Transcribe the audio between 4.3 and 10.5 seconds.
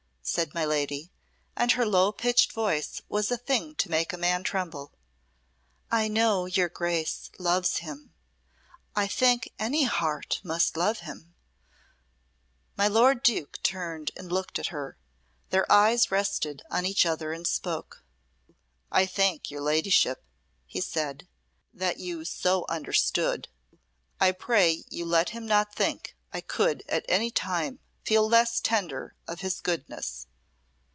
tremble. "I know your Grace loves him I think any heart